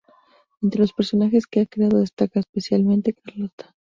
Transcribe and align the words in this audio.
Entres 0.63 0.79
los 0.81 0.93
personajes 0.93 1.45
que 1.45 1.59
ha 1.61 1.65
creado 1.67 1.99
destaca 1.99 2.39
especialmente 2.39 3.13
"Carlota". 3.13 3.75